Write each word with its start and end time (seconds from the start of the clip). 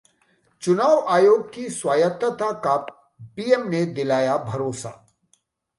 चुनाव 0.63 1.05
आयोग 1.07 1.53
की 1.53 1.69
स्वायत्तता 1.69 2.51
का 2.65 2.75
पीएम 3.35 3.69
ने 3.69 3.85
दिलाया 3.85 4.37
भरोसा 4.37 4.97